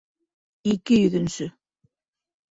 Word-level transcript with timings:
Ике 0.71 0.97
йөҙөнсө 1.01 1.47